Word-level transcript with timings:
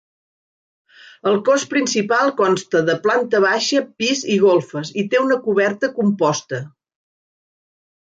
El 1.31 1.37
cos 1.49 1.65
principal 1.73 2.33
consta 2.39 2.81
de 2.89 2.97
planta 3.05 3.43
baixa, 3.45 3.85
pis 4.03 4.25
i 4.37 4.41
golfes, 4.49 4.93
i 5.03 5.07
té 5.15 5.25
una 5.29 5.41
coberta 5.47 5.95
composta. 6.03 6.65